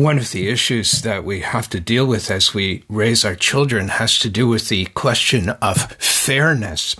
One 0.00 0.16
of 0.16 0.30
the 0.30 0.48
issues 0.48 1.02
that 1.02 1.24
we 1.24 1.40
have 1.40 1.68
to 1.68 1.78
deal 1.78 2.06
with 2.06 2.30
as 2.30 2.54
we 2.54 2.84
raise 2.88 3.22
our 3.22 3.34
children 3.34 3.88
has 3.88 4.18
to 4.20 4.30
do 4.30 4.48
with 4.48 4.70
the 4.70 4.86
question 4.86 5.50
of 5.50 5.92
fairness. 5.92 6.96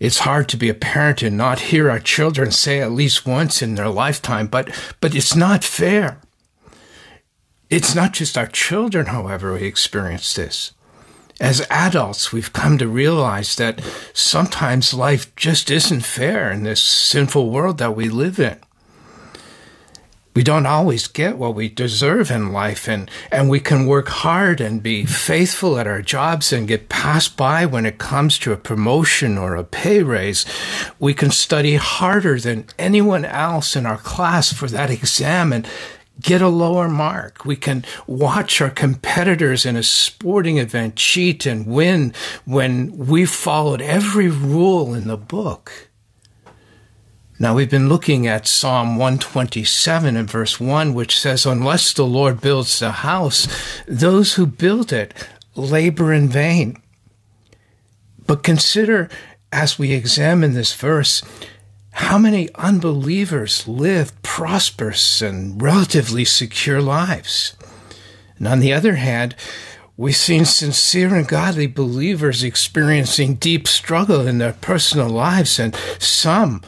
It's 0.00 0.18
hard 0.18 0.48
to 0.48 0.56
be 0.56 0.68
a 0.68 0.74
parent 0.74 1.22
and 1.22 1.36
not 1.36 1.70
hear 1.70 1.88
our 1.88 2.00
children 2.00 2.50
say 2.50 2.80
at 2.80 2.90
least 2.90 3.24
once 3.24 3.62
in 3.62 3.76
their 3.76 3.88
lifetime, 3.88 4.48
but, 4.48 4.68
but 5.00 5.14
it's 5.14 5.36
not 5.36 5.62
fair. 5.62 6.18
It's 7.70 7.94
not 7.94 8.14
just 8.14 8.36
our 8.36 8.48
children, 8.48 9.06
however, 9.06 9.56
who 9.56 9.64
experience 9.64 10.34
this. 10.34 10.72
As 11.40 11.64
adults, 11.70 12.32
we've 12.32 12.52
come 12.52 12.78
to 12.78 12.88
realize 12.88 13.54
that 13.54 13.80
sometimes 14.12 14.92
life 14.92 15.32
just 15.36 15.70
isn't 15.70 16.00
fair 16.00 16.50
in 16.50 16.64
this 16.64 16.82
sinful 16.82 17.48
world 17.48 17.78
that 17.78 17.94
we 17.94 18.08
live 18.08 18.40
in 18.40 18.58
we 20.34 20.42
don't 20.42 20.66
always 20.66 21.08
get 21.08 21.36
what 21.36 21.54
we 21.54 21.68
deserve 21.68 22.30
in 22.30 22.52
life 22.52 22.88
and, 22.88 23.10
and 23.30 23.50
we 23.50 23.60
can 23.60 23.86
work 23.86 24.08
hard 24.08 24.60
and 24.60 24.82
be 24.82 25.04
faithful 25.04 25.78
at 25.78 25.86
our 25.86 26.00
jobs 26.00 26.52
and 26.52 26.68
get 26.68 26.88
passed 26.88 27.36
by 27.36 27.66
when 27.66 27.84
it 27.84 27.98
comes 27.98 28.38
to 28.38 28.52
a 28.52 28.56
promotion 28.56 29.36
or 29.36 29.54
a 29.56 29.64
pay 29.64 30.02
raise. 30.02 30.46
We 30.98 31.12
can 31.12 31.30
study 31.30 31.76
harder 31.76 32.40
than 32.40 32.66
anyone 32.78 33.26
else 33.26 33.76
in 33.76 33.84
our 33.84 33.98
class 33.98 34.52
for 34.52 34.68
that 34.68 34.90
exam 34.90 35.52
and 35.52 35.68
get 36.20 36.40
a 36.40 36.48
lower 36.48 36.88
mark. 36.88 37.44
We 37.44 37.56
can 37.56 37.84
watch 38.06 38.60
our 38.60 38.70
competitors 38.70 39.66
in 39.66 39.76
a 39.76 39.82
sporting 39.82 40.58
event 40.58 40.96
cheat 40.96 41.44
and 41.44 41.66
win 41.66 42.14
when 42.44 42.96
we 42.96 43.26
followed 43.26 43.82
every 43.82 44.28
rule 44.28 44.94
in 44.94 45.08
the 45.08 45.16
book. 45.16 45.90
Now 47.42 47.56
we've 47.56 47.68
been 47.68 47.88
looking 47.88 48.28
at 48.28 48.46
Psalm 48.46 48.90
127 48.98 50.16
and 50.16 50.30
verse 50.30 50.60
1, 50.60 50.94
which 50.94 51.18
says, 51.18 51.44
Unless 51.44 51.92
the 51.94 52.06
Lord 52.06 52.40
builds 52.40 52.78
the 52.78 52.92
house, 52.92 53.48
those 53.88 54.34
who 54.34 54.46
build 54.46 54.92
it 54.92 55.12
labor 55.56 56.12
in 56.12 56.28
vain. 56.28 56.80
But 58.28 58.44
consider 58.44 59.10
as 59.50 59.76
we 59.76 59.90
examine 59.90 60.54
this 60.54 60.72
verse, 60.72 61.20
how 61.90 62.16
many 62.16 62.48
unbelievers 62.54 63.66
live 63.66 64.22
prosperous 64.22 65.20
and 65.20 65.60
relatively 65.60 66.24
secure 66.24 66.80
lives. 66.80 67.56
And 68.38 68.46
on 68.46 68.60
the 68.60 68.72
other 68.72 68.94
hand, 68.94 69.34
We've 69.94 70.16
seen 70.16 70.46
sincere 70.46 71.14
and 71.14 71.28
godly 71.28 71.66
believers 71.66 72.42
experiencing 72.42 73.34
deep 73.34 73.68
struggle 73.68 74.26
in 74.26 74.38
their 74.38 74.54
personal 74.54 75.10
lives, 75.10 75.58
and 75.60 75.76
some 75.98 76.62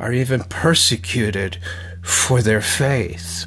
are 0.00 0.12
even 0.12 0.42
persecuted 0.44 1.58
for 2.02 2.40
their 2.42 2.62
faith. 2.62 3.46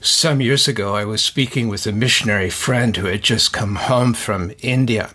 Some 0.00 0.40
years 0.40 0.66
ago, 0.66 0.96
I 0.96 1.04
was 1.04 1.22
speaking 1.22 1.68
with 1.68 1.86
a 1.86 1.92
missionary 1.92 2.50
friend 2.50 2.96
who 2.96 3.06
had 3.06 3.22
just 3.22 3.52
come 3.52 3.76
home 3.76 4.14
from 4.14 4.52
India. 4.60 5.10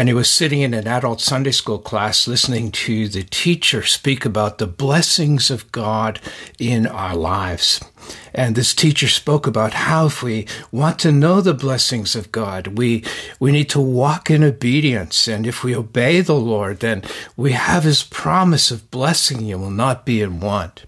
And 0.00 0.08
he 0.08 0.14
was 0.14 0.30
sitting 0.30 0.62
in 0.62 0.72
an 0.72 0.88
adult 0.88 1.20
Sunday 1.20 1.50
school 1.50 1.78
class 1.78 2.26
listening 2.26 2.70
to 2.70 3.06
the 3.06 3.22
teacher 3.22 3.82
speak 3.82 4.24
about 4.24 4.56
the 4.56 4.66
blessings 4.66 5.50
of 5.50 5.70
God 5.72 6.20
in 6.58 6.86
our 6.86 7.14
lives. 7.14 7.84
And 8.32 8.54
this 8.54 8.72
teacher 8.72 9.08
spoke 9.08 9.46
about 9.46 9.74
how 9.74 10.06
if 10.06 10.22
we 10.22 10.46
want 10.72 10.98
to 11.00 11.12
know 11.12 11.42
the 11.42 11.52
blessings 11.52 12.16
of 12.16 12.32
God, 12.32 12.78
we, 12.78 13.04
we 13.38 13.52
need 13.52 13.68
to 13.68 13.80
walk 13.80 14.30
in 14.30 14.42
obedience. 14.42 15.28
And 15.28 15.46
if 15.46 15.62
we 15.62 15.76
obey 15.76 16.22
the 16.22 16.32
Lord, 16.32 16.80
then 16.80 17.02
we 17.36 17.52
have 17.52 17.84
his 17.84 18.02
promise 18.02 18.70
of 18.70 18.90
blessing 18.90 19.44
you 19.44 19.58
will 19.58 19.70
not 19.70 20.06
be 20.06 20.22
in 20.22 20.40
want. 20.40 20.86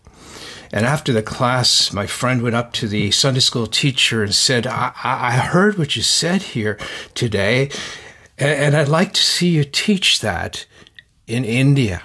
And 0.73 0.87
after 0.87 1.13
the 1.13 1.23
class, 1.23 1.93
my 1.93 2.07
friend 2.07 2.41
went 2.41 2.57
up 2.57 2.73
to 2.75 2.89
the 2.89 3.11
Sunday 3.11 3.41
school 3.41 3.67
teacher 3.67 4.23
and 4.23 4.35
said, 4.35 4.67
I, 4.67 4.93
I 5.05 5.33
heard 5.33 5.77
what 5.77 5.97
you 5.97 6.03
said 6.03 6.43
here 6.43 6.79
today, 7.13 7.69
and 8.47 8.77
I'd 8.77 8.89
like 8.89 9.13
to 9.15 9.23
see 9.23 9.49
you 9.49 9.65
teach 9.65 10.21
that 10.21 10.67
in 11.27 11.45
India. 11.45 12.03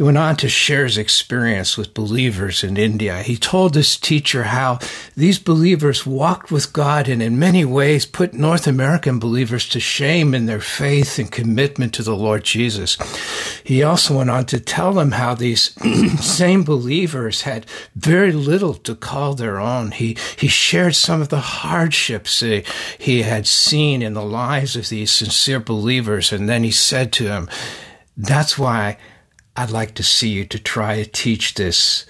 He 0.00 0.04
went 0.04 0.16
on 0.16 0.36
to 0.36 0.48
share 0.48 0.84
his 0.84 0.96
experience 0.96 1.76
with 1.76 1.92
believers 1.92 2.64
in 2.64 2.78
India. 2.78 3.22
He 3.22 3.36
told 3.36 3.74
this 3.74 3.98
teacher 3.98 4.44
how 4.44 4.78
these 5.14 5.38
believers 5.38 6.06
walked 6.06 6.50
with 6.50 6.72
God 6.72 7.06
and 7.06 7.22
in 7.22 7.38
many 7.38 7.66
ways 7.66 8.06
put 8.06 8.32
North 8.32 8.66
American 8.66 9.18
believers 9.18 9.68
to 9.68 9.78
shame 9.78 10.32
in 10.34 10.46
their 10.46 10.62
faith 10.62 11.18
and 11.18 11.30
commitment 11.30 11.92
to 11.92 12.02
the 12.02 12.16
Lord 12.16 12.44
Jesus. 12.44 12.96
He 13.62 13.82
also 13.82 14.16
went 14.16 14.30
on 14.30 14.46
to 14.46 14.58
tell 14.58 14.94
them 14.94 15.10
how 15.10 15.34
these 15.34 15.74
same 16.24 16.64
believers 16.64 17.42
had 17.42 17.66
very 17.94 18.32
little 18.32 18.72
to 18.72 18.94
call 18.94 19.34
their 19.34 19.60
own. 19.60 19.90
He, 19.90 20.16
he 20.38 20.48
shared 20.48 20.94
some 20.94 21.20
of 21.20 21.28
the 21.28 21.40
hardships 21.40 22.40
he, 22.40 22.64
he 22.96 23.20
had 23.20 23.46
seen 23.46 24.00
in 24.00 24.14
the 24.14 24.24
lives 24.24 24.76
of 24.76 24.88
these 24.88 25.10
sincere 25.10 25.60
believers. 25.60 26.32
And 26.32 26.48
then 26.48 26.64
he 26.64 26.70
said 26.70 27.12
to 27.12 27.24
them, 27.24 27.50
that's 28.16 28.58
why 28.58 28.96
I'd 29.56 29.70
like 29.70 29.94
to 29.94 30.02
see 30.02 30.28
you 30.28 30.44
to 30.46 30.58
try 30.58 31.02
to 31.02 31.10
teach 31.10 31.54
this, 31.54 32.06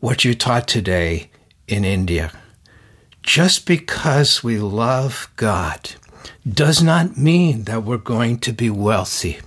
what 0.00 0.24
you 0.24 0.34
taught 0.34 0.66
today 0.66 1.30
in 1.68 1.84
India. 1.84 2.32
Just 3.22 3.66
because 3.66 4.42
we 4.42 4.58
love 4.58 5.30
God 5.36 5.92
does 6.48 6.82
not 6.82 7.16
mean 7.16 7.64
that 7.64 7.84
we're 7.84 7.98
going 7.98 8.38
to 8.40 8.52
be 8.52 8.68
wealthy. 8.68 9.40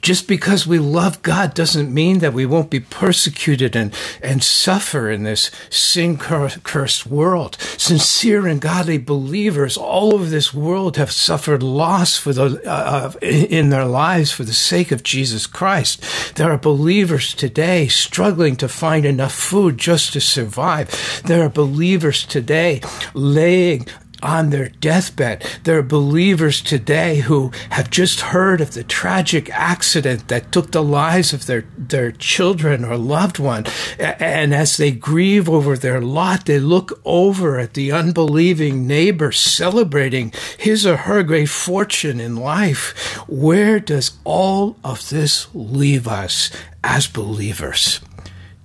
Just 0.00 0.28
because 0.28 0.66
we 0.66 0.78
love 0.78 1.22
God 1.22 1.54
doesn't 1.54 1.92
mean 1.92 2.18
that 2.20 2.32
we 2.32 2.46
won't 2.46 2.70
be 2.70 2.80
persecuted 2.80 3.76
and, 3.76 3.94
and 4.22 4.42
suffer 4.42 5.10
in 5.10 5.22
this 5.22 5.50
sin 5.70 6.18
cursed 6.18 7.06
world. 7.06 7.56
Sincere 7.76 8.46
and 8.46 8.60
godly 8.60 8.98
believers 8.98 9.76
all 9.76 10.14
over 10.14 10.26
this 10.26 10.54
world 10.54 10.96
have 10.96 11.10
suffered 11.10 11.62
loss 11.62 12.16
for 12.16 12.32
the, 12.32 12.62
uh, 12.66 13.12
in 13.22 13.70
their 13.70 13.86
lives 13.86 14.30
for 14.30 14.44
the 14.44 14.52
sake 14.52 14.90
of 14.90 15.02
Jesus 15.02 15.46
Christ. 15.46 16.02
There 16.36 16.50
are 16.50 16.58
believers 16.58 17.34
today 17.34 17.88
struggling 17.88 18.56
to 18.56 18.68
find 18.68 19.04
enough 19.04 19.34
food 19.34 19.78
just 19.78 20.12
to 20.12 20.20
survive. 20.20 21.22
There 21.24 21.44
are 21.44 21.48
believers 21.48 22.24
today 22.24 22.80
laying 23.14 23.86
on 24.22 24.50
their 24.50 24.68
deathbed. 24.68 25.44
There 25.64 25.78
are 25.78 25.82
believers 25.82 26.60
today 26.60 27.20
who 27.20 27.50
have 27.70 27.90
just 27.90 28.20
heard 28.20 28.60
of 28.60 28.74
the 28.74 28.84
tragic 28.84 29.50
accident 29.50 30.28
that 30.28 30.52
took 30.52 30.70
the 30.70 30.82
lives 30.82 31.32
of 31.32 31.46
their, 31.46 31.64
their 31.76 32.12
children 32.12 32.84
or 32.84 32.96
loved 32.96 33.38
one. 33.38 33.64
And 33.98 34.54
as 34.54 34.76
they 34.76 34.90
grieve 34.92 35.48
over 35.48 35.76
their 35.76 36.00
lot, 36.00 36.46
they 36.46 36.58
look 36.58 37.00
over 37.04 37.58
at 37.58 37.74
the 37.74 37.92
unbelieving 37.92 38.86
neighbor 38.86 39.32
celebrating 39.32 40.32
his 40.58 40.86
or 40.86 40.96
her 40.98 41.22
great 41.22 41.48
fortune 41.48 42.20
in 42.20 42.36
life. 42.36 43.16
Where 43.28 43.80
does 43.80 44.18
all 44.24 44.76
of 44.84 45.08
this 45.08 45.48
leave 45.54 46.06
us 46.06 46.50
as 46.84 47.06
believers? 47.06 48.00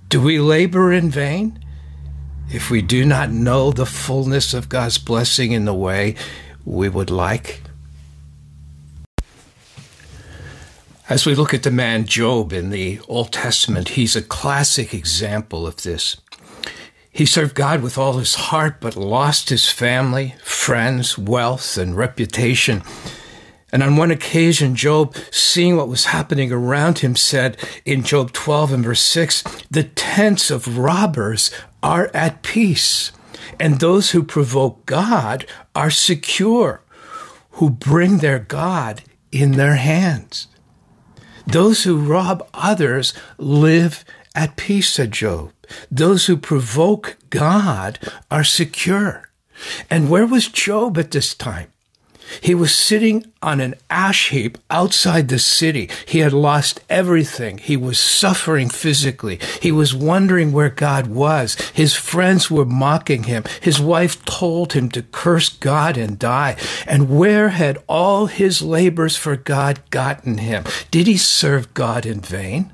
Do 0.08 0.22
we 0.22 0.40
labor 0.40 0.92
in 0.92 1.10
vain? 1.10 1.62
If 2.50 2.70
we 2.70 2.82
do 2.82 3.04
not 3.04 3.30
know 3.30 3.70
the 3.70 3.86
fullness 3.86 4.54
of 4.54 4.68
God's 4.68 4.98
blessing 4.98 5.52
in 5.52 5.64
the 5.64 5.74
way 5.74 6.14
we 6.64 6.88
would 6.88 7.10
like? 7.10 7.62
As 11.08 11.24
we 11.24 11.34
look 11.34 11.54
at 11.54 11.62
the 11.62 11.70
man 11.70 12.04
Job 12.04 12.52
in 12.52 12.70
the 12.70 13.00
Old 13.08 13.32
Testament, 13.32 13.90
he's 13.90 14.14
a 14.14 14.22
classic 14.22 14.92
example 14.92 15.66
of 15.66 15.82
this. 15.82 16.18
He 17.10 17.24
served 17.24 17.54
God 17.54 17.82
with 17.82 17.96
all 17.96 18.18
his 18.18 18.34
heart, 18.34 18.76
but 18.80 18.94
lost 18.94 19.48
his 19.48 19.70
family, 19.70 20.34
friends, 20.42 21.16
wealth, 21.16 21.78
and 21.78 21.96
reputation. 21.96 22.82
And 23.72 23.82
on 23.82 23.96
one 23.96 24.10
occasion, 24.10 24.74
Job, 24.74 25.14
seeing 25.30 25.76
what 25.76 25.88
was 25.88 26.06
happening 26.06 26.52
around 26.52 27.00
him, 27.00 27.16
said 27.16 27.56
in 27.84 28.02
Job 28.02 28.32
12 28.32 28.72
and 28.72 28.84
verse 28.84 29.02
6, 29.02 29.42
the 29.70 29.84
tents 29.84 30.50
of 30.50 30.78
robbers 30.78 31.50
are 31.82 32.10
at 32.14 32.42
peace, 32.42 33.12
and 33.58 33.78
those 33.78 34.10
who 34.10 34.22
provoke 34.22 34.86
God 34.86 35.46
are 35.74 35.90
secure, 35.90 36.82
who 37.52 37.70
bring 37.70 38.18
their 38.18 38.38
God 38.38 39.02
in 39.30 39.52
their 39.52 39.76
hands. 39.76 40.48
Those 41.46 41.84
who 41.84 41.98
rob 41.98 42.46
others 42.52 43.14
live 43.38 44.04
at 44.34 44.56
peace, 44.56 44.90
said 44.90 45.12
Job. 45.12 45.52
Those 45.90 46.26
who 46.26 46.36
provoke 46.36 47.16
God 47.30 47.98
are 48.30 48.44
secure. 48.44 49.30
And 49.90 50.08
where 50.08 50.26
was 50.26 50.48
Job 50.48 50.98
at 50.98 51.10
this 51.10 51.34
time? 51.34 51.72
He 52.40 52.54
was 52.54 52.74
sitting 52.74 53.24
on 53.42 53.60
an 53.60 53.74
ash 53.88 54.30
heap 54.30 54.58
outside 54.70 55.28
the 55.28 55.38
city. 55.38 55.88
He 56.06 56.20
had 56.20 56.32
lost 56.32 56.80
everything. 56.88 57.58
He 57.58 57.76
was 57.76 57.98
suffering 57.98 58.68
physically. 58.68 59.38
He 59.60 59.72
was 59.72 59.94
wondering 59.94 60.52
where 60.52 60.70
God 60.70 61.06
was. 61.06 61.54
His 61.74 61.94
friends 61.94 62.50
were 62.50 62.64
mocking 62.64 63.24
him. 63.24 63.44
His 63.60 63.80
wife 63.80 64.24
told 64.24 64.72
him 64.72 64.88
to 64.90 65.02
curse 65.02 65.48
God 65.48 65.96
and 65.96 66.18
die. 66.18 66.56
And 66.86 67.16
where 67.16 67.50
had 67.50 67.78
all 67.88 68.26
his 68.26 68.62
labors 68.62 69.16
for 69.16 69.36
God 69.36 69.80
gotten 69.90 70.38
him? 70.38 70.64
Did 70.90 71.06
he 71.06 71.16
serve 71.16 71.74
God 71.74 72.06
in 72.06 72.20
vain? 72.20 72.72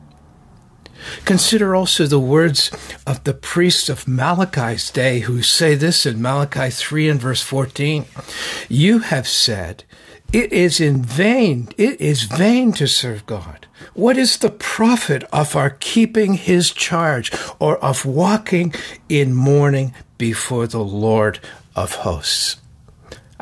Consider 1.25 1.75
also 1.75 2.07
the 2.07 2.21
words 2.21 2.71
of 3.07 3.25
the 3.25 3.35
priests 3.35 3.89
of 3.89 4.09
Malachi's 4.09 4.91
day 4.91 5.21
who 5.21 5.43
say 5.43 5.75
this 5.75 6.07
in 6.07 6.21
Malachi 6.21 6.71
3 6.71 7.09
and 7.09 7.21
verse 7.21 7.43
14. 7.43 8.07
You 8.69 9.01
have 9.01 9.29
said, 9.29 9.85
it 10.33 10.53
is 10.53 10.81
in 10.81 11.03
vain, 11.03 11.69
it 11.79 12.01
is 12.01 12.25
vain 12.25 12.73
to 12.73 12.89
serve 12.89 13.25
God. 13.27 13.67
What 13.93 14.17
is 14.17 14.39
the 14.39 14.51
profit 14.51 15.23
of 15.33 15.55
our 15.55 15.71
keeping 15.71 16.35
his 16.35 16.73
charge 16.73 17.31
or 17.61 17.79
of 17.79 18.05
walking 18.05 18.75
in 19.09 19.35
mourning 19.35 19.95
before 20.19 20.67
the 20.67 20.83
Lord 20.83 21.39
of 21.77 21.95
hosts? 21.97 22.57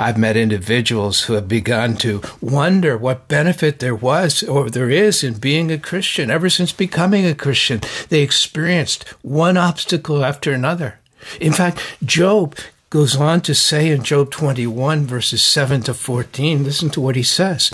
I've 0.03 0.19
met 0.19 0.37
individuals 0.37 1.23
who 1.23 1.35
have 1.35 1.47
begun 1.47 1.97
to 1.99 2.23
wonder 2.41 2.99
what 2.99 3.29
benefit 3.29 3.79
there 3.79 3.95
was 3.95 4.43
or 4.43 4.69
there 4.69 4.91
is 4.91 5.23
in 5.23 5.35
being 5.35 5.71
a 5.71 5.79
Christian. 5.79 6.29
Ever 6.29 6.51
since 6.51 6.73
becoming 6.73 7.25
a 7.25 7.37
Christian, 7.37 7.83
they 8.09 8.21
experienced 8.21 9.09
one 9.23 9.57
obstacle 9.57 10.25
after 10.25 10.53
another. 10.53 10.99
In 11.41 11.53
fact, 11.53 11.81
Job 12.05 12.57
goes 12.91 13.15
on 13.15 13.43
to 13.43 13.55
say 13.55 13.93
in 13.93 14.03
Job 14.03 14.33
21, 14.33 15.07
verses 15.07 15.41
7 15.41 15.83
to 15.83 15.95
14, 15.95 16.65
listen 16.65 16.91
to 16.91 17.01
what 17.01 17.15
he 17.15 17.23
says. 17.23 17.69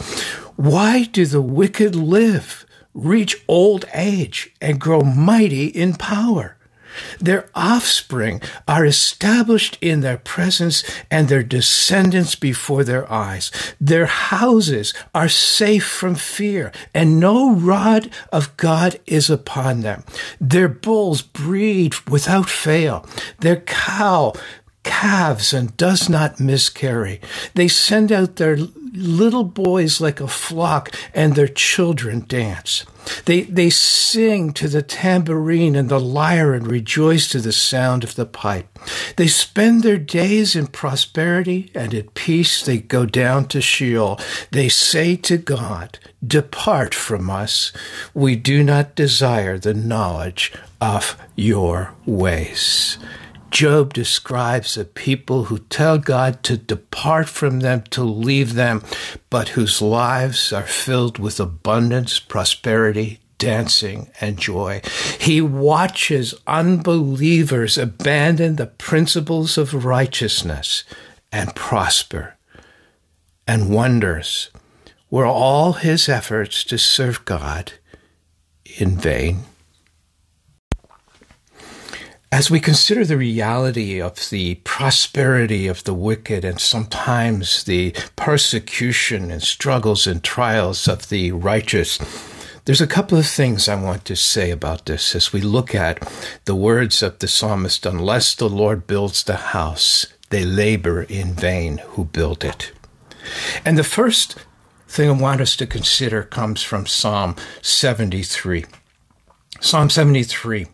Why 0.56 1.04
do 1.04 1.24
the 1.24 1.40
wicked 1.40 1.96
live, 1.96 2.66
reach 2.92 3.42
old 3.48 3.86
age, 3.94 4.54
and 4.60 4.78
grow 4.78 5.00
mighty 5.00 5.68
in 5.68 5.94
power? 5.94 6.57
Their 7.20 7.48
offspring 7.54 8.40
are 8.66 8.84
established 8.84 9.78
in 9.80 10.00
their 10.00 10.18
presence 10.18 10.84
and 11.10 11.28
their 11.28 11.42
descendants 11.42 12.34
before 12.34 12.84
their 12.84 13.10
eyes. 13.10 13.50
Their 13.80 14.06
houses 14.06 14.94
are 15.14 15.28
safe 15.28 15.86
from 15.86 16.14
fear 16.14 16.72
and 16.94 17.20
no 17.20 17.54
rod 17.54 18.10
of 18.32 18.56
God 18.56 18.98
is 19.06 19.30
upon 19.30 19.80
them. 19.80 20.04
Their 20.40 20.68
bulls 20.68 21.22
breed 21.22 21.94
without 22.08 22.48
fail. 22.48 23.06
Their 23.40 23.60
cow 23.60 24.34
calves 24.82 25.52
and 25.52 25.76
does 25.76 26.08
not 26.08 26.40
miscarry. 26.40 27.20
They 27.54 27.68
send 27.68 28.10
out 28.10 28.36
their 28.36 28.56
little 28.56 29.44
boys 29.44 30.00
like 30.00 30.20
a 30.20 30.28
flock 30.28 30.90
and 31.14 31.34
their 31.34 31.48
children 31.48 32.24
dance. 32.26 32.84
They, 33.24 33.42
they 33.42 33.70
sing 33.70 34.52
to 34.54 34.68
the 34.68 34.82
tambourine 34.82 35.76
and 35.76 35.88
the 35.88 36.00
lyre 36.00 36.52
and 36.52 36.66
rejoice 36.66 37.28
to 37.28 37.40
the 37.40 37.52
sound 37.52 38.04
of 38.04 38.14
the 38.14 38.26
pipe. 38.26 38.78
They 39.16 39.28
spend 39.28 39.82
their 39.82 39.98
days 39.98 40.56
in 40.56 40.66
prosperity 40.66 41.70
and 41.74 41.94
at 41.94 42.14
peace 42.14 42.62
they 42.62 42.78
go 42.78 43.06
down 43.06 43.48
to 43.48 43.60
Sheol. 43.60 44.18
They 44.50 44.68
say 44.68 45.16
to 45.16 45.38
God, 45.38 45.98
Depart 46.26 46.94
from 46.94 47.30
us. 47.30 47.72
We 48.14 48.36
do 48.36 48.64
not 48.64 48.94
desire 48.94 49.58
the 49.58 49.74
knowledge 49.74 50.52
of 50.80 51.16
your 51.36 51.94
ways. 52.04 52.98
Job 53.50 53.94
describes 53.94 54.76
a 54.76 54.84
people 54.84 55.44
who 55.44 55.58
tell 55.58 55.98
God 55.98 56.42
to 56.44 56.56
depart 56.56 57.28
from 57.28 57.60
them, 57.60 57.82
to 57.90 58.04
leave 58.04 58.54
them, 58.54 58.82
but 59.30 59.50
whose 59.50 59.80
lives 59.80 60.52
are 60.52 60.62
filled 60.66 61.18
with 61.18 61.40
abundance, 61.40 62.18
prosperity, 62.18 63.20
dancing, 63.38 64.10
and 64.20 64.38
joy. 64.38 64.82
He 65.18 65.40
watches 65.40 66.34
unbelievers 66.46 67.78
abandon 67.78 68.56
the 68.56 68.66
principles 68.66 69.56
of 69.56 69.84
righteousness 69.84 70.84
and 71.32 71.54
prosper 71.54 72.34
and 73.48 73.70
wonders 73.70 74.50
were 75.10 75.26
all 75.26 75.72
his 75.72 76.06
efforts 76.06 76.62
to 76.64 76.76
serve 76.76 77.24
God 77.24 77.72
in 78.78 78.98
vain. 78.98 79.44
As 82.30 82.50
we 82.50 82.60
consider 82.60 83.06
the 83.06 83.16
reality 83.16 84.02
of 84.02 84.28
the 84.28 84.56
prosperity 84.56 85.66
of 85.66 85.84
the 85.84 85.94
wicked 85.94 86.44
and 86.44 86.60
sometimes 86.60 87.64
the 87.64 87.92
persecution 88.16 89.30
and 89.30 89.42
struggles 89.42 90.06
and 90.06 90.22
trials 90.22 90.86
of 90.86 91.08
the 91.08 91.32
righteous, 91.32 91.98
there's 92.66 92.82
a 92.82 92.86
couple 92.86 93.16
of 93.16 93.26
things 93.26 93.66
I 93.66 93.76
want 93.76 94.04
to 94.04 94.14
say 94.14 94.50
about 94.50 94.84
this 94.84 95.14
as 95.14 95.32
we 95.32 95.40
look 95.40 95.74
at 95.74 96.06
the 96.44 96.54
words 96.54 97.02
of 97.02 97.18
the 97.18 97.28
psalmist 97.28 97.86
Unless 97.86 98.34
the 98.34 98.48
Lord 98.50 98.86
builds 98.86 99.24
the 99.24 99.36
house, 99.36 100.04
they 100.28 100.44
labor 100.44 101.04
in 101.04 101.32
vain 101.32 101.78
who 101.78 102.04
build 102.04 102.44
it. 102.44 102.72
And 103.64 103.78
the 103.78 103.84
first 103.84 104.36
thing 104.86 105.08
I 105.08 105.12
want 105.12 105.40
us 105.40 105.56
to 105.56 105.66
consider 105.66 106.24
comes 106.24 106.62
from 106.62 106.84
Psalm 106.84 107.36
73. 107.62 108.66
Psalm 109.60 109.88
73 109.88 110.66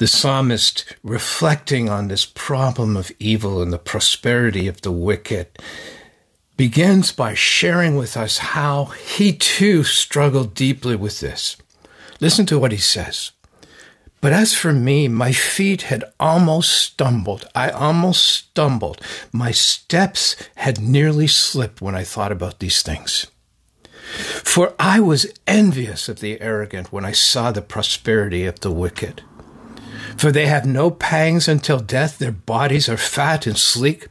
the 0.00 0.06
psalmist 0.06 0.86
reflecting 1.02 1.90
on 1.90 2.08
this 2.08 2.24
problem 2.24 2.96
of 2.96 3.12
evil 3.18 3.60
and 3.60 3.70
the 3.70 3.78
prosperity 3.78 4.66
of 4.66 4.80
the 4.80 4.90
wicked 4.90 5.46
begins 6.56 7.12
by 7.12 7.34
sharing 7.34 7.96
with 7.96 8.16
us 8.16 8.38
how 8.38 8.86
he 8.86 9.30
too 9.30 9.84
struggled 9.84 10.54
deeply 10.54 10.96
with 10.96 11.20
this. 11.20 11.58
Listen 12.18 12.46
to 12.46 12.58
what 12.58 12.72
he 12.72 12.78
says. 12.78 13.32
But 14.22 14.32
as 14.32 14.54
for 14.54 14.72
me, 14.72 15.06
my 15.06 15.32
feet 15.32 15.82
had 15.82 16.04
almost 16.18 16.72
stumbled. 16.72 17.46
I 17.54 17.68
almost 17.68 18.24
stumbled. 18.24 19.02
My 19.32 19.50
steps 19.50 20.34
had 20.54 20.80
nearly 20.80 21.26
slipped 21.26 21.82
when 21.82 21.94
I 21.94 22.04
thought 22.04 22.32
about 22.32 22.58
these 22.58 22.80
things. 22.80 23.26
For 24.44 24.74
I 24.78 24.98
was 24.98 25.30
envious 25.46 26.08
of 26.08 26.20
the 26.20 26.40
arrogant 26.40 26.90
when 26.90 27.04
I 27.04 27.12
saw 27.12 27.52
the 27.52 27.60
prosperity 27.60 28.46
of 28.46 28.60
the 28.60 28.70
wicked. 28.70 29.24
For 30.16 30.30
they 30.32 30.46
have 30.46 30.66
no 30.66 30.90
pangs 30.90 31.48
until 31.48 31.78
death. 31.78 32.18
Their 32.18 32.32
bodies 32.32 32.88
are 32.88 32.96
fat 32.96 33.46
and 33.46 33.56
sleek. 33.56 34.08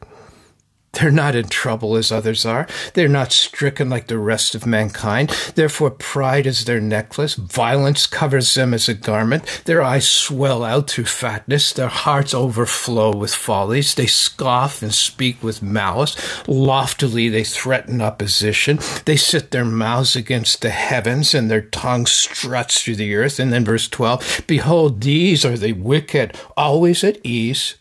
They're 0.94 1.12
not 1.12 1.36
in 1.36 1.48
trouble 1.50 1.96
as 1.96 2.12
others 2.12 2.46
are. 2.46 2.68
They're 2.94 3.08
not 3.08 3.32
stricken 3.32 3.90
like 3.90 4.08
the 4.08 4.18
rest 4.18 4.56
of 4.56 4.66
mankind. 4.66 5.30
Therefore, 5.54 5.92
pride 5.92 6.48
is 6.48 6.66
their 6.66 6.82
necklace. 6.82 7.36
Violence 7.36 8.08
covers 8.08 8.54
them 8.54 8.74
as 8.74 8.90
a 8.90 8.96
garment. 8.96 9.62
Their 9.66 9.84
eyes 9.84 10.08
swell 10.08 10.64
out 10.64 10.90
through 10.90 11.06
fatness. 11.06 11.74
Their 11.74 11.90
hearts 11.90 12.34
overflow 12.34 13.16
with 13.16 13.34
follies. 13.34 13.94
They 13.94 14.08
scoff 14.08 14.82
and 14.82 14.94
speak 14.94 15.44
with 15.44 15.62
malice. 15.62 16.16
Loftily, 16.48 17.30
they 17.30 17.44
threaten 17.44 18.02
opposition. 18.02 18.80
They 19.06 19.16
set 19.16 19.52
their 19.52 19.66
mouths 19.66 20.16
against 20.16 20.62
the 20.62 20.72
heavens, 20.72 21.36
and 21.36 21.52
their 21.52 21.62
tongue 21.62 22.08
struts 22.08 22.82
through 22.82 22.96
the 22.96 23.16
earth. 23.16 23.40
And 23.40 23.54
then, 23.54 23.64
verse 23.64 23.88
12 23.88 24.42
Behold, 24.48 25.02
these 25.02 25.46
are 25.46 25.58
the 25.58 25.74
wicked, 25.74 26.36
always 26.58 27.04
at 27.04 27.20
ease. 27.24 27.76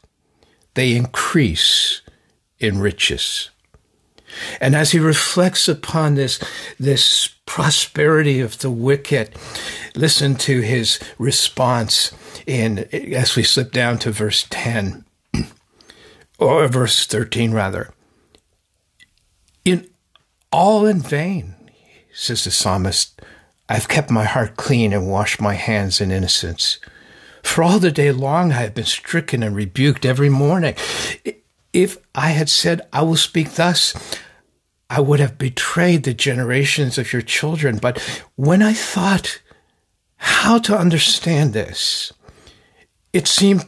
They 0.74 0.94
increase 0.94 2.02
in 2.60 2.80
riches. 2.80 3.50
And 4.60 4.74
as 4.74 4.92
he 4.92 4.98
reflects 4.98 5.68
upon 5.68 6.14
this, 6.14 6.38
this 6.78 7.28
prosperity 7.46 8.40
of 8.40 8.58
the 8.58 8.70
wicked, 8.70 9.30
listen 9.94 10.34
to 10.36 10.60
his 10.60 11.00
response 11.18 12.12
in, 12.46 12.80
as 12.92 13.36
we 13.36 13.42
slip 13.42 13.72
down 13.72 13.98
to 13.98 14.10
verse 14.10 14.46
10, 14.50 15.04
or 16.38 16.68
verse 16.68 17.06
13 17.06 17.52
rather. 17.52 17.92
In 19.64 19.88
all 20.52 20.86
in 20.86 21.00
vain, 21.00 21.54
says 22.12 22.44
the 22.44 22.50
psalmist, 22.50 23.20
I've 23.68 23.88
kept 23.88 24.10
my 24.10 24.24
heart 24.24 24.56
clean 24.56 24.92
and 24.92 25.10
washed 25.10 25.40
my 25.40 25.54
hands 25.54 26.00
in 26.00 26.10
innocence. 26.10 26.78
For 27.42 27.62
all 27.62 27.78
the 27.78 27.92
day 27.92 28.12
long 28.12 28.52
I 28.52 28.62
have 28.62 28.74
been 28.74 28.84
stricken 28.84 29.42
and 29.42 29.54
rebuked 29.54 30.04
every 30.04 30.28
morning. 30.28 30.74
If 31.72 31.98
I 32.14 32.30
had 32.30 32.48
said, 32.48 32.82
I 32.92 33.02
will 33.02 33.16
speak 33.16 33.54
thus, 33.54 33.94
I 34.90 35.00
would 35.00 35.20
have 35.20 35.38
betrayed 35.38 36.04
the 36.04 36.14
generations 36.14 36.98
of 36.98 37.12
your 37.12 37.22
children. 37.22 37.78
But 37.78 38.00
when 38.36 38.62
I 38.62 38.72
thought 38.72 39.40
how 40.16 40.58
to 40.58 40.76
understand 40.76 41.52
this, 41.52 42.12
it 43.12 43.28
seemed 43.28 43.66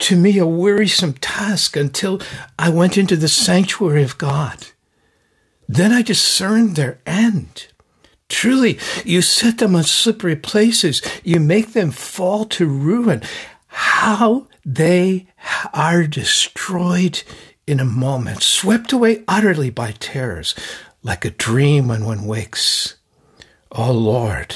to 0.00 0.16
me 0.16 0.38
a 0.38 0.46
wearisome 0.46 1.14
task 1.14 1.76
until 1.76 2.20
I 2.58 2.70
went 2.70 2.96
into 2.96 3.16
the 3.16 3.28
sanctuary 3.28 4.02
of 4.02 4.18
God. 4.18 4.68
Then 5.68 5.92
I 5.92 6.02
discerned 6.02 6.76
their 6.76 6.98
end. 7.04 7.66
Truly, 8.28 8.78
you 9.04 9.22
set 9.22 9.58
them 9.58 9.74
on 9.74 9.84
slippery 9.84 10.36
places. 10.36 11.02
You 11.24 11.40
make 11.40 11.72
them 11.72 11.90
fall 11.90 12.44
to 12.46 12.66
ruin. 12.66 13.22
How 13.98 14.46
they 14.64 15.26
are 15.74 16.06
destroyed 16.06 17.20
in 17.66 17.80
a 17.80 17.84
moment, 17.84 18.44
swept 18.44 18.92
away 18.92 19.24
utterly 19.26 19.70
by 19.70 19.90
terrors, 19.90 20.54
like 21.02 21.24
a 21.24 21.30
dream 21.30 21.88
when 21.88 22.04
one 22.04 22.24
wakes. 22.24 22.94
O 23.72 23.88
oh 23.88 23.92
Lord, 23.92 24.54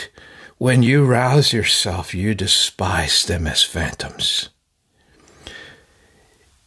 when 0.58 0.84
you 0.84 1.04
rouse 1.04 1.52
yourself, 1.52 2.14
you 2.14 2.37
despise 2.37 3.25
them 3.26 3.49
as 3.49 3.64
phantoms. 3.64 4.50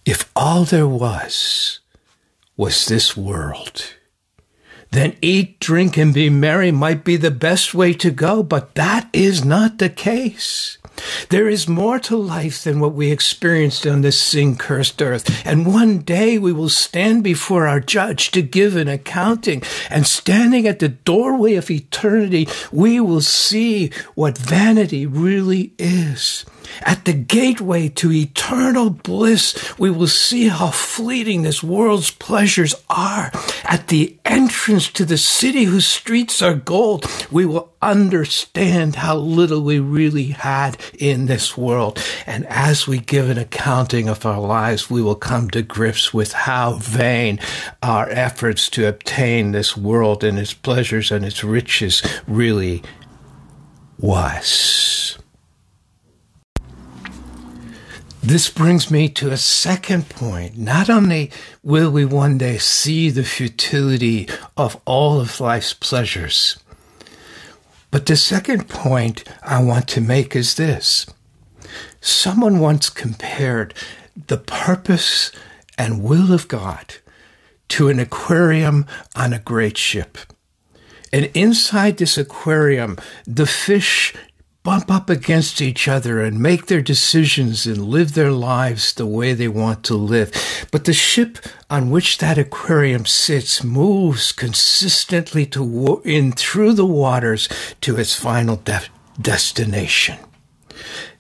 If 0.03 0.29
all 0.36 0.65
there 0.65 0.86
was 0.86 1.79
was 2.58 2.88
this 2.88 3.15
world, 3.15 3.94
then 4.91 5.15
eat, 5.22 5.62
drink, 5.62 5.96
and 5.96 6.13
be 6.13 6.29
merry 6.29 6.72
might 6.72 7.05
be 7.05 7.15
the 7.15 7.32
best 7.32 7.74
way 7.74 7.94
to 7.94 8.12
go, 8.12 8.44
but 8.44 8.75
that 8.75 9.10
is 9.13 9.46
not 9.46 9.77
the 9.77 9.89
case. 9.89 10.77
There 11.30 11.50
is 11.50 11.68
more 11.68 12.00
to 12.00 12.16
life 12.16 12.64
than 12.64 12.80
what 12.80 12.94
we 12.94 13.12
experienced 13.12 13.86
on 13.86 14.02
this 14.02 14.22
sin 14.22 14.56
cursed 14.56 15.02
earth. 15.02 15.46
And 15.46 15.66
one 15.66 16.00
day 16.00 16.38
we 16.38 16.54
will 16.54 16.70
stand 16.70 17.24
before 17.24 17.68
our 17.68 17.80
judge 17.80 18.32
to 18.32 18.42
give 18.42 18.75
an 18.75 18.88
accounting. 18.88 19.64
And 19.90 20.06
standing 20.08 20.68
at 20.68 20.80
the 20.80 20.90
doorway 20.90 21.56
of 21.56 21.70
eternity, 21.70 22.48
we 22.72 23.00
will 23.00 23.22
see 23.22 23.92
what 24.16 24.38
vanity 24.38 25.06
really 25.06 25.74
is. 25.78 26.46
At 26.81 27.05
the 27.05 27.13
gateway 27.13 27.89
to 27.89 28.12
eternal 28.12 28.89
bliss, 28.89 29.77
we 29.77 29.89
will 29.89 30.07
see 30.07 30.48
how 30.48 30.69
fleeting 30.69 31.41
this 31.41 31.63
world's 31.63 32.12
pleasures 32.12 32.75
are. 32.89 33.31
At 33.63 33.88
the 33.88 34.17
entrance 34.25 34.89
to 34.93 35.05
the 35.05 35.17
city 35.17 35.65
whose 35.65 35.86
streets 35.86 36.41
are 36.41 36.53
gold, 36.53 37.05
we 37.31 37.45
will 37.45 37.74
understand 37.81 38.95
how 38.95 39.15
little 39.17 39.62
we 39.62 39.79
really 39.79 40.27
had 40.27 40.77
in 40.98 41.27
this 41.27 41.55
world. 41.57 42.01
And 42.25 42.45
as 42.48 42.88
we 42.88 43.00
give 43.00 43.29
an 43.29 43.38
accounting 43.38 44.10
of 44.10 44.25
our 44.25 44.39
lives, 44.39 44.89
we 44.89 45.01
will 45.01 45.15
come 45.15 45.50
to 45.51 45.62
grips 45.62 46.13
with 46.13 46.34
how 46.34 46.74
vain 46.74 47.39
our 47.84 48.10
efforts 48.10 48.69
to 48.72 48.88
obtain 48.88 49.51
this 49.51 49.77
world 49.77 50.24
and 50.24 50.39
its 50.39 50.53
pleasures 50.53 51.12
and 51.12 51.24
its 51.24 51.43
riches 51.43 52.01
really 52.27 52.81
was. 54.00 55.04
This 58.25 58.50
brings 58.50 58.89
me 58.89 59.08
to 59.10 59.29
a 59.29 59.38
second 59.38 60.10
point. 60.10 60.58
Not 60.58 60.89
only 60.89 61.29
will 61.62 61.91
we 61.91 62.05
one 62.05 62.39
day 62.39 62.58
see 62.58 63.12
the 63.12 63.24
futility 63.24 64.27
of 64.58 64.82
all 64.84 65.22
of 65.22 65.39
life's 65.39 65.75
pleasures, 65.75 66.58
but 67.91 68.08
the 68.08 68.15
second 68.15 68.67
point 68.67 69.24
I 69.44 69.62
want 69.62 69.88
to 69.89 70.01
make 70.01 70.36
is 70.36 70.55
this. 70.55 71.05
Someone 72.01 72.58
once 72.58 72.89
compared 72.89 73.75
the 74.25 74.39
purpose 74.39 75.32
and 75.77 76.01
will 76.01 76.34
of 76.34 76.48
God 76.48 76.96
to 77.67 77.89
an 77.89 78.00
aquarium 78.00 78.88
on 79.15 79.34
a 79.34 79.39
great 79.39 79.77
ship. 79.77 80.17
And 81.13 81.25
inside 81.36 81.98
this 81.98 82.17
aquarium, 82.17 82.98
the 83.27 83.46
fish 83.46 84.15
bump 84.65 84.89
up 84.89 85.12
against 85.12 85.62
each 85.62 85.88
other 85.88 86.22
and 86.24 86.39
make 86.39 86.65
their 86.65 86.81
decisions 86.81 87.67
and 87.67 87.86
live 87.86 88.15
their 88.15 88.31
lives 88.31 88.93
the 88.93 89.05
way 89.05 89.31
they 89.31 89.48
want 89.48 89.84
to 89.84 89.93
live. 89.93 90.31
But 90.72 90.86
the 90.86 90.91
ship 90.91 91.38
on 91.69 91.91
which 91.91 92.17
that 92.17 92.39
aquarium 92.39 93.05
sits 93.05 93.63
moves 93.63 94.31
consistently 94.31 95.45
to 95.45 96.01
in 96.03 96.31
through 96.31 96.74
the 96.74 96.86
waters 96.86 97.48
to 97.81 97.95
its 97.98 98.15
final 98.15 98.55
de- 98.55 98.81
destination. 99.22 100.17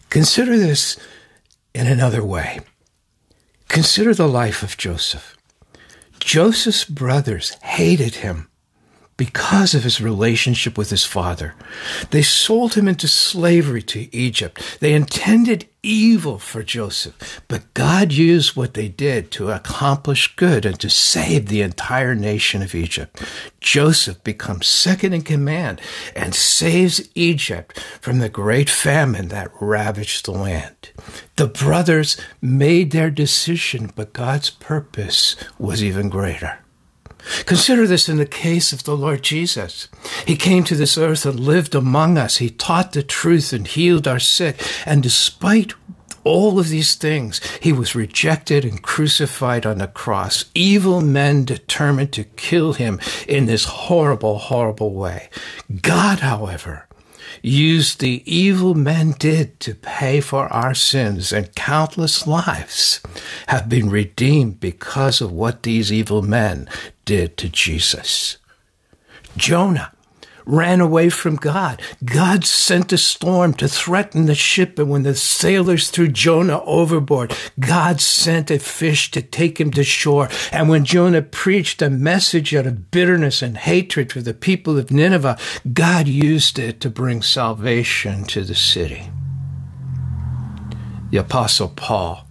Consider 0.09 0.57
this 0.57 0.97
in 1.75 1.85
another 1.85 2.25
way. 2.25 2.61
Consider 3.67 4.15
the 4.15 4.27
life 4.27 4.63
of 4.63 4.75
Joseph. 4.75 5.37
Joseph's 6.19 6.83
brothers 6.83 7.51
hated 7.61 8.15
him 8.15 8.47
because 9.17 9.73
of 9.73 9.83
his 9.83 10.01
relationship 10.01 10.77
with 10.77 10.89
his 10.89 11.05
father. 11.05 11.53
They 12.11 12.21
sold 12.21 12.73
him 12.73 12.87
into 12.87 13.07
slavery 13.07 13.81
to 13.83 14.13
Egypt. 14.13 14.77
They 14.81 14.93
intended 14.93 15.67
evil 15.81 16.37
for 16.37 16.63
Joseph, 16.63 17.41
but 17.47 17.73
God 17.73 18.11
used 18.11 18.55
what 18.55 18.73
they 18.73 18.89
did 18.89 19.31
to 19.31 19.51
accomplish 19.51 20.35
good 20.35 20.65
and 20.65 20.77
to 20.79 20.89
save 20.89 21.47
the 21.47 21.61
entire 21.61 22.15
nation 22.15 22.61
of 22.61 22.75
Egypt. 22.75 23.21
Joseph 23.61 24.21
becomes 24.23 24.67
second 24.67 25.13
in 25.13 25.21
command 25.21 25.79
and 26.15 26.35
saves 26.35 27.07
Egypt 27.15 27.79
from 28.01 28.19
the 28.19 28.29
great 28.29 28.69
famine 28.69 29.29
that 29.29 29.51
ravaged 29.61 30.25
the 30.25 30.31
land. 30.31 30.89
The 31.37 31.47
brothers 31.47 32.17
made 32.41 32.91
their 32.91 33.11
decision, 33.11 33.91
but 33.95 34.13
God's 34.13 34.49
purpose 34.49 35.35
was 35.57 35.83
even 35.83 36.09
greater. 36.09 36.59
Consider 37.45 37.87
this 37.87 38.09
in 38.09 38.17
the 38.17 38.25
case 38.25 38.73
of 38.73 38.83
the 38.83 38.95
Lord 38.95 39.23
Jesus. 39.23 39.87
He 40.25 40.35
came 40.35 40.63
to 40.65 40.75
this 40.75 40.97
earth 40.97 41.25
and 41.25 41.39
lived 41.39 41.75
among 41.75 42.17
us. 42.17 42.37
He 42.37 42.49
taught 42.49 42.91
the 42.91 43.03
truth 43.03 43.53
and 43.53 43.67
healed 43.67 44.07
our 44.07 44.19
sick. 44.19 44.61
And 44.85 45.01
despite 45.01 45.73
all 46.23 46.59
of 46.59 46.69
these 46.69 46.95
things, 46.95 47.39
he 47.61 47.71
was 47.71 47.95
rejected 47.95 48.65
and 48.65 48.81
crucified 48.81 49.65
on 49.65 49.77
the 49.77 49.87
cross. 49.87 50.45
Evil 50.53 51.01
men 51.01 51.45
determined 51.45 52.11
to 52.13 52.23
kill 52.23 52.73
him 52.73 52.99
in 53.27 53.45
this 53.45 53.65
horrible, 53.65 54.39
horrible 54.39 54.93
way. 54.93 55.29
God, 55.81 56.19
however, 56.19 56.87
used 57.41 57.99
the 57.99 58.23
evil 58.25 58.73
men 58.73 59.15
did 59.17 59.59
to 59.61 59.75
pay 59.75 60.21
for 60.21 60.47
our 60.47 60.73
sins, 60.73 61.31
and 61.31 61.55
countless 61.55 62.27
lives 62.27 63.01
have 63.47 63.69
been 63.69 63.89
redeemed 63.89 64.59
because 64.59 65.21
of 65.21 65.31
what 65.31 65.63
these 65.63 65.91
evil 65.91 66.21
men 66.21 66.67
did 67.05 67.37
to 67.37 67.49
Jesus. 67.49 68.37
Jonah 69.37 69.91
ran 70.45 70.81
away 70.81 71.09
from 71.09 71.35
God. 71.35 71.81
God 72.03 72.45
sent 72.45 72.93
a 72.93 72.97
storm 72.97 73.53
to 73.55 73.67
threaten 73.67 74.25
the 74.25 74.35
ship, 74.35 74.79
and 74.79 74.89
when 74.89 75.03
the 75.03 75.15
sailors 75.15 75.89
threw 75.89 76.07
Jonah 76.07 76.61
overboard, 76.63 77.35
God 77.59 78.01
sent 78.01 78.51
a 78.51 78.59
fish 78.59 79.11
to 79.11 79.21
take 79.21 79.59
him 79.59 79.71
to 79.71 79.83
shore. 79.83 80.29
And 80.51 80.69
when 80.69 80.85
Jonah 80.85 81.21
preached 81.21 81.81
a 81.81 81.89
message 81.89 82.53
out 82.53 82.67
of 82.67 82.91
bitterness 82.91 83.41
and 83.41 83.57
hatred 83.57 84.11
for 84.11 84.21
the 84.21 84.33
people 84.33 84.77
of 84.77 84.91
Nineveh, 84.91 85.37
God 85.73 86.07
used 86.07 86.59
it 86.59 86.79
to 86.81 86.89
bring 86.89 87.21
salvation 87.21 88.23
to 88.25 88.43
the 88.43 88.55
city. 88.55 89.09
The 91.11 91.17
Apostle 91.17 91.69
Paul 91.69 92.24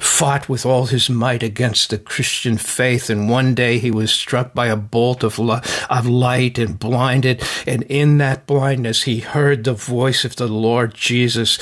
fought 0.00 0.48
with 0.48 0.64
all 0.64 0.86
his 0.86 1.10
might 1.10 1.42
against 1.42 1.90
the 1.90 1.98
Christian 1.98 2.56
faith, 2.56 3.10
and 3.10 3.28
one 3.28 3.54
day 3.54 3.78
he 3.78 3.90
was 3.90 4.12
struck 4.12 4.54
by 4.54 4.66
a 4.66 4.76
bolt 4.76 5.22
of, 5.22 5.38
of 5.38 6.06
light 6.06 6.58
and 6.58 6.78
blinded, 6.78 7.42
and 7.66 7.82
in 7.84 8.18
that 8.18 8.46
blindness 8.46 9.02
he 9.02 9.20
heard 9.20 9.64
the 9.64 9.74
voice 9.74 10.24
of 10.24 10.36
the 10.36 10.48
Lord 10.48 10.94
Jesus 10.94 11.52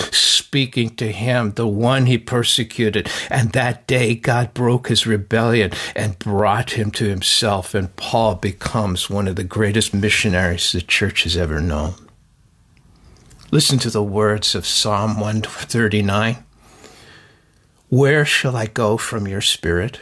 speaking 0.49 0.95
to 0.97 1.13
him, 1.13 1.53
the 1.53 1.67
one 1.67 2.07
he 2.07 2.17
persecuted, 2.17 3.11
and 3.29 3.53
that 3.53 3.87
day 3.87 4.15
God 4.15 4.55
broke 4.55 4.89
his 4.89 5.07
rebellion 5.07 5.73
and 5.95 6.19
brought 6.19 6.71
him 6.71 6.91
to 6.93 7.09
himself, 7.09 7.75
and 7.75 7.95
Paul 7.97 8.37
becomes 8.37 9.11
one 9.11 9.29
of 9.29 9.37
the 9.37 9.45
greatest 9.45 9.93
missionaries 9.93 10.73
the 10.73 10.81
church 10.81 11.25
has 11.25 11.37
ever 11.37 11.61
known. 11.61 11.95
Listen 13.51 13.79
to 13.79 13.91
the 13.91 14.03
words 14.03 14.55
of 14.55 14.67
Psalm 14.67 15.21
139. 15.21 16.45
Where 17.89 18.25
shall 18.25 18.57
I 18.57 18.67
go 18.67 18.97
from 18.97 19.27
your 19.27 19.41
spirit? 19.41 19.99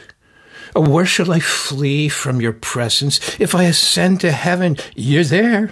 Or 0.75 0.83
where 0.83 1.05
shall 1.05 1.31
I 1.31 1.39
flee 1.39 2.09
from 2.09 2.41
your 2.41 2.53
presence? 2.53 3.39
If 3.39 3.55
I 3.55 3.63
ascend 3.63 4.21
to 4.21 4.31
heaven, 4.31 4.77
you're 4.95 5.23
there. 5.23 5.71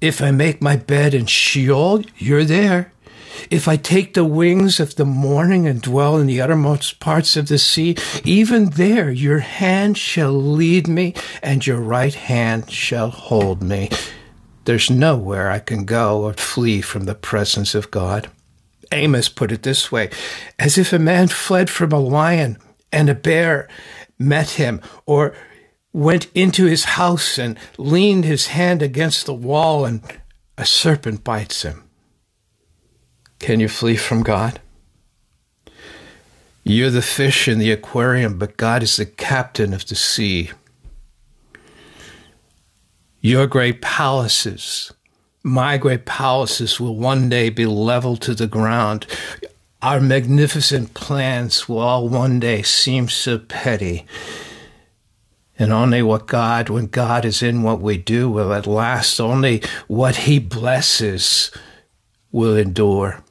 If 0.00 0.22
I 0.22 0.30
make 0.30 0.62
my 0.62 0.76
bed 0.76 1.14
in 1.14 1.26
Sheol, 1.26 2.02
you're 2.16 2.44
there. 2.44 2.92
If 3.50 3.68
I 3.68 3.76
take 3.76 4.14
the 4.14 4.24
wings 4.24 4.80
of 4.80 4.94
the 4.96 5.04
morning 5.04 5.66
and 5.66 5.82
dwell 5.82 6.16
in 6.16 6.26
the 6.26 6.40
uttermost 6.40 7.00
parts 7.00 7.36
of 7.36 7.48
the 7.48 7.58
sea, 7.58 7.96
even 8.24 8.70
there 8.70 9.10
your 9.10 9.40
hand 9.40 9.98
shall 9.98 10.32
lead 10.32 10.88
me 10.88 11.14
and 11.42 11.66
your 11.66 11.80
right 11.80 12.14
hand 12.14 12.70
shall 12.70 13.10
hold 13.10 13.62
me. 13.62 13.90
There's 14.64 14.90
nowhere 14.90 15.50
I 15.50 15.58
can 15.58 15.84
go 15.84 16.22
or 16.22 16.32
flee 16.32 16.80
from 16.80 17.04
the 17.04 17.14
presence 17.14 17.74
of 17.74 17.90
God. 17.90 18.30
Amos 18.92 19.28
put 19.28 19.52
it 19.52 19.62
this 19.62 19.90
way 19.90 20.10
as 20.58 20.78
if 20.78 20.92
a 20.92 20.98
man 20.98 21.28
fled 21.28 21.70
from 21.70 21.92
a 21.92 21.98
lion 21.98 22.58
and 22.92 23.08
a 23.08 23.14
bear 23.14 23.68
met 24.18 24.50
him, 24.50 24.80
or 25.06 25.34
went 25.92 26.28
into 26.34 26.66
his 26.66 26.84
house 26.84 27.38
and 27.38 27.58
leaned 27.78 28.24
his 28.24 28.48
hand 28.48 28.82
against 28.82 29.26
the 29.26 29.34
wall 29.34 29.84
and 29.84 30.02
a 30.56 30.64
serpent 30.64 31.24
bites 31.24 31.62
him. 31.62 31.84
Can 33.38 33.60
you 33.60 33.68
flee 33.68 33.96
from 33.96 34.22
God? 34.22 34.60
You're 36.62 36.90
the 36.90 37.02
fish 37.02 37.46
in 37.46 37.58
the 37.58 37.72
aquarium, 37.72 38.38
but 38.38 38.56
God 38.56 38.82
is 38.82 38.96
the 38.96 39.06
captain 39.06 39.74
of 39.74 39.86
the 39.86 39.94
sea. 39.94 40.50
Your 43.20 43.46
great 43.46 43.82
palaces 43.82 44.92
my 45.44 45.76
great 45.76 46.06
palaces 46.06 46.80
will 46.80 46.96
one 46.96 47.28
day 47.28 47.50
be 47.50 47.66
leveled 47.66 48.22
to 48.22 48.34
the 48.34 48.46
ground. 48.46 49.06
Our 49.82 50.00
magnificent 50.00 50.94
plans 50.94 51.68
will 51.68 51.80
all 51.80 52.08
one 52.08 52.40
day 52.40 52.62
seem 52.62 53.10
so 53.10 53.38
petty. 53.38 54.06
And 55.58 55.70
only 55.70 56.02
what 56.02 56.26
God, 56.26 56.70
when 56.70 56.86
God 56.86 57.26
is 57.26 57.42
in 57.42 57.62
what 57.62 57.80
we 57.80 57.98
do, 57.98 58.30
will 58.30 58.54
at 58.54 58.66
last, 58.66 59.20
only 59.20 59.62
what 59.86 60.16
He 60.16 60.38
blesses 60.38 61.50
will 62.32 62.56
endure. 62.56 63.22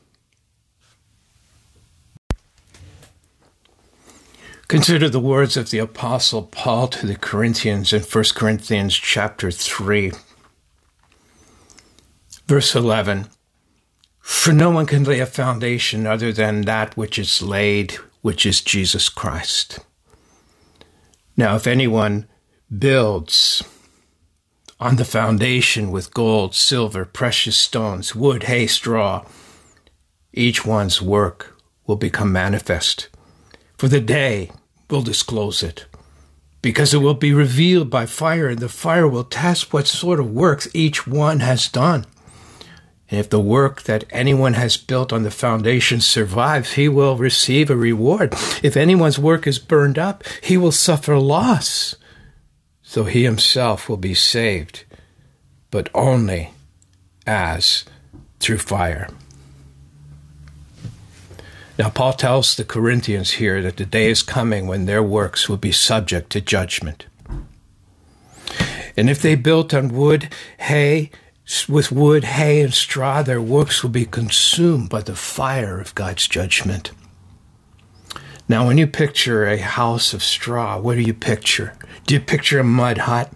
Consider 4.68 5.10
the 5.10 5.20
words 5.20 5.58
of 5.58 5.72
the 5.72 5.80
apostle 5.80 6.44
Paul 6.44 6.88
to 6.90 7.08
the 7.08 7.16
Corinthians 7.16 7.92
in 7.92 8.04
1 8.04 8.24
Corinthians 8.36 8.96
chapter 8.96 9.50
3 9.50 10.12
verse 12.48 12.76
11 12.76 13.28
For 14.20 14.54
no 14.54 14.70
one 14.70 14.86
can 14.86 15.04
lay 15.04 15.20
a 15.20 15.26
foundation 15.26 16.06
other 16.06 16.32
than 16.32 16.62
that 16.62 16.98
which 16.98 17.18
is 17.18 17.42
laid 17.42 17.94
which 18.22 18.46
is 18.46 18.62
Jesus 18.62 19.10
Christ. 19.10 19.80
Now 21.36 21.56
if 21.56 21.68
anyone 21.68 22.28
builds 22.78 23.64
on 24.80 24.98
the 24.98 25.06
foundation 25.06 25.92
with 25.92 26.14
gold, 26.14 26.56
silver, 26.56 27.06
precious 27.06 27.56
stones, 27.58 28.16
wood, 28.16 28.44
hay, 28.44 28.68
straw, 28.68 29.26
each 30.34 30.66
one's 30.66 31.02
work 31.02 31.58
will 31.86 31.96
become 31.96 32.32
manifest. 32.32 33.10
For 33.78 33.88
the 33.88 34.02
day 34.02 34.52
will 34.90 35.02
disclose 35.02 35.64
it, 35.64 35.86
because 36.62 36.94
it 36.94 36.98
will 36.98 37.14
be 37.14 37.34
revealed 37.34 37.90
by 37.90 38.06
fire, 38.06 38.48
and 38.48 38.60
the 38.60 38.70
fire 38.70 39.08
will 39.08 39.24
test 39.24 39.74
what 39.74 39.88
sort 39.88 40.20
of 40.20 40.32
works 40.32 40.68
each 40.74 41.06
one 41.08 41.40
has 41.40 41.70
done. 41.70 42.06
And 43.14 43.20
if 43.20 43.30
the 43.30 43.40
work 43.40 43.84
that 43.84 44.06
anyone 44.10 44.56
has 44.56 44.76
built 44.76 45.14
on 45.14 45.22
the 45.22 45.30
foundation 45.30 46.02
survives, 46.02 46.74
he 46.74 46.90
will 46.90 47.16
receive 47.16 47.70
a 47.70 47.76
reward. 47.76 48.34
If 48.64 48.76
anyone's 48.76 49.20
work 49.20 49.46
is 49.46 49.60
burned 49.60 50.00
up, 50.00 50.24
he 50.42 50.58
will 50.58 50.72
suffer 50.72 51.20
loss, 51.20 51.94
though 52.92 53.04
he 53.04 53.24
himself 53.24 53.88
will 53.88 53.98
be 53.98 54.16
saved, 54.16 54.86
but 55.70 55.92
only 55.94 56.54
as 57.28 57.86
through 58.40 58.58
fire. 58.58 59.08
Now, 61.78 61.92
Paul 61.92 62.14
tells 62.14 62.56
the 62.56 62.66
Corinthians 62.66 63.34
here 63.34 63.62
that 63.62 63.78
the 63.78 63.86
day 63.86 64.10
is 64.10 64.24
coming 64.24 64.66
when 64.66 64.86
their 64.88 65.04
works 65.04 65.48
will 65.48 65.58
be 65.58 65.72
subject 65.72 66.32
to 66.32 66.42
judgment. 66.42 67.06
And 68.98 69.08
if 69.08 69.22
they 69.22 69.36
built 69.36 69.72
on 69.72 69.90
wood, 69.90 70.34
hay, 70.58 71.12
with 71.68 71.92
wood, 71.92 72.24
hay, 72.24 72.62
and 72.62 72.74
straw, 72.74 73.22
their 73.22 73.42
works 73.42 73.84
will 73.84 73.90
be 73.90 74.06
consumed 74.06 74.90
by 74.90 75.02
the 75.02 75.16
fire 75.16 75.80
of 75.80 75.96
God's 75.96 76.28
judgment. 76.28 76.92
Now, 78.48 78.68
when 78.68 78.78
you 78.78 78.88
picture 78.88 79.46
a 79.46 79.58
house 79.58 80.14
of 80.14 80.24
straw, 80.24 80.80
what 80.80 80.96
do 80.96 81.02
you 81.02 81.14
picture? 81.14 81.78
Do 82.06 82.16
you 82.16 82.22
picture 82.22 82.60
a 82.60 82.64
mud 82.64 83.00
hut? 83.00 83.32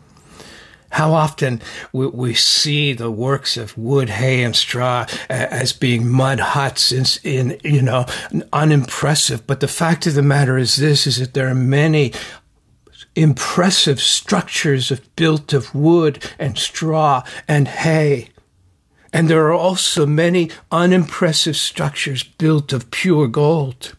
How 0.90 1.14
often 1.14 1.62
we, 1.92 2.08
we, 2.08 2.34
see 2.34 2.94
the 2.94 3.12
works 3.12 3.58
of 3.58 3.78
wood, 3.78 4.10
hay, 4.10 4.44
and 4.44 4.56
straw 4.56 5.06
as 5.30 5.74
being 5.74 6.10
mud 6.10 6.40
huts 6.40 6.92
in, 6.92 7.06
in, 7.24 7.60
you 7.64 7.82
know, 7.82 8.06
unimpressive. 8.54 9.46
But 9.46 9.60
the 9.60 9.68
fact 9.68 10.08
of 10.08 10.14
the 10.14 10.22
matter 10.22 10.58
is 10.58 10.78
this, 10.78 11.06
is 11.06 11.18
that 11.18 11.34
there 11.34 11.50
are 11.50 11.56
many 11.56 12.14
impressive 13.18 14.00
structures 14.00 14.92
of, 14.92 15.16
built 15.16 15.52
of 15.52 15.74
wood 15.74 16.24
and 16.38 16.58
straw 16.58 17.24
and 17.48 17.68
hay. 17.68 18.30
And 19.12 19.28
there 19.28 19.48
are 19.48 19.54
also 19.54 20.06
many 20.06 20.52
unimpressive 20.72 21.58
structures 21.58 22.22
built 22.22 22.72
of 22.72 22.92
pure 22.92 23.28
gold. 23.28 23.96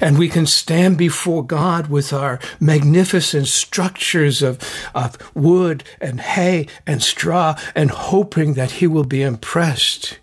And 0.00 0.18
we 0.18 0.28
can 0.28 0.46
stand 0.46 0.98
before 0.98 1.44
God 1.44 1.88
with 1.88 2.12
our 2.12 2.40
magnificent 2.60 3.46
structures 3.46 4.42
of, 4.42 4.58
of 4.94 5.16
wood 5.34 5.84
and 6.00 6.20
hay 6.20 6.66
and 6.86 7.02
straw 7.02 7.56
and 7.74 7.90
hoping 7.90 8.54
that 8.54 8.72
He 8.72 8.86
will 8.86 9.04
be 9.04 9.22
impressed. 9.22 10.18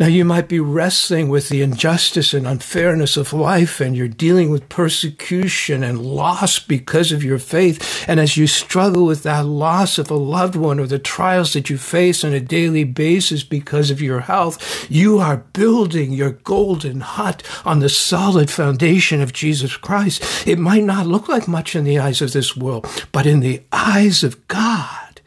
Now, 0.00 0.06
you 0.06 0.24
might 0.24 0.48
be 0.48 0.60
wrestling 0.60 1.28
with 1.28 1.48
the 1.48 1.62
injustice 1.62 2.34
and 2.34 2.46
unfairness 2.46 3.16
of 3.16 3.32
life, 3.32 3.80
and 3.80 3.96
you're 3.96 4.08
dealing 4.08 4.50
with 4.50 4.68
persecution 4.68 5.84
and 5.84 6.00
loss 6.00 6.58
because 6.58 7.12
of 7.12 7.22
your 7.22 7.38
faith. 7.38 8.04
And 8.08 8.18
as 8.18 8.36
you 8.36 8.46
struggle 8.46 9.06
with 9.06 9.22
that 9.22 9.46
loss 9.46 9.98
of 9.98 10.10
a 10.10 10.16
loved 10.16 10.56
one 10.56 10.80
or 10.80 10.86
the 10.86 10.98
trials 10.98 11.52
that 11.52 11.70
you 11.70 11.78
face 11.78 12.24
on 12.24 12.32
a 12.32 12.40
daily 12.40 12.84
basis 12.84 13.44
because 13.44 13.90
of 13.90 14.02
your 14.02 14.20
health, 14.20 14.90
you 14.90 15.18
are 15.18 15.38
building 15.52 16.12
your 16.12 16.32
golden 16.32 17.00
hut 17.00 17.42
on 17.64 17.78
the 17.78 17.88
solid 17.88 18.50
foundation 18.50 19.20
of 19.20 19.32
Jesus 19.32 19.76
Christ. 19.76 20.46
It 20.46 20.58
might 20.58 20.84
not 20.84 21.06
look 21.06 21.28
like 21.28 21.46
much 21.46 21.76
in 21.76 21.84
the 21.84 21.98
eyes 21.98 22.20
of 22.20 22.32
this 22.32 22.56
world, 22.56 22.86
but 23.12 23.26
in 23.26 23.40
the 23.40 23.62
eyes 23.72 24.24
of 24.24 24.46
God, 24.48 25.20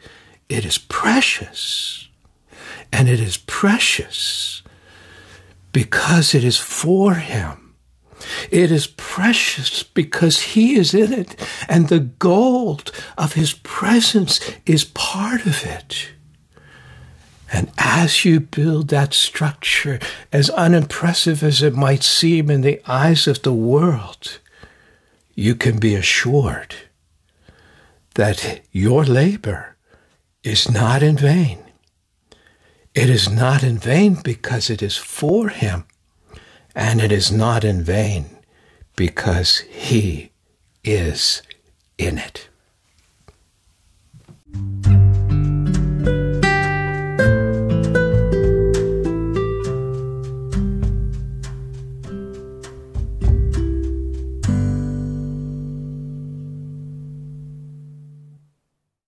it 0.48 0.64
is 0.64 0.78
precious 0.78 2.07
and 2.92 3.08
it 3.08 3.20
is 3.20 3.36
precious 3.36 4.62
because 5.72 6.34
it 6.34 6.44
is 6.44 6.58
for 6.58 7.14
him. 7.14 7.74
It 8.50 8.72
is 8.72 8.86
precious 8.86 9.82
because 9.82 10.40
he 10.40 10.74
is 10.74 10.92
in 10.92 11.12
it, 11.12 11.36
and 11.68 11.88
the 11.88 12.00
gold 12.00 12.90
of 13.16 13.34
his 13.34 13.52
presence 13.52 14.40
is 14.66 14.84
part 14.84 15.46
of 15.46 15.64
it. 15.64 16.10
And 17.52 17.70
as 17.78 18.24
you 18.24 18.40
build 18.40 18.88
that 18.88 19.14
structure, 19.14 19.98
as 20.32 20.50
unimpressive 20.50 21.42
as 21.42 21.62
it 21.62 21.74
might 21.74 22.02
seem 22.02 22.50
in 22.50 22.60
the 22.60 22.80
eyes 22.86 23.26
of 23.26 23.42
the 23.42 23.54
world, 23.54 24.38
you 25.34 25.54
can 25.54 25.78
be 25.78 25.94
assured 25.94 26.74
that 28.14 28.60
your 28.72 29.04
labor 29.04 29.76
is 30.42 30.70
not 30.70 31.02
in 31.02 31.16
vain. 31.16 31.67
It 32.98 33.10
is 33.10 33.30
not 33.30 33.62
in 33.62 33.78
vain 33.78 34.14
because 34.24 34.68
it 34.70 34.82
is 34.82 34.96
for 34.96 35.50
him, 35.50 35.84
and 36.74 37.00
it 37.00 37.12
is 37.12 37.30
not 37.30 37.62
in 37.62 37.84
vain 37.84 38.38
because 38.96 39.58
he 39.70 40.32
is 40.82 41.42
in 41.96 42.18
it. 42.18 42.48